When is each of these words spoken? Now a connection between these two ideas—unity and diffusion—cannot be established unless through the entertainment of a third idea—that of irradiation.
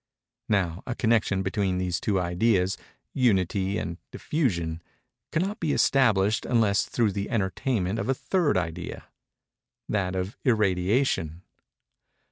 Now 0.49 0.81
a 0.87 0.95
connection 0.95 1.43
between 1.43 1.77
these 1.77 1.99
two 1.99 2.19
ideas—unity 2.19 3.77
and 3.77 3.99
diffusion—cannot 4.09 5.59
be 5.59 5.73
established 5.73 6.43
unless 6.43 6.85
through 6.85 7.11
the 7.11 7.29
entertainment 7.29 7.99
of 7.99 8.09
a 8.09 8.15
third 8.15 8.57
idea—that 8.57 10.15
of 10.15 10.37
irradiation. 10.43 11.43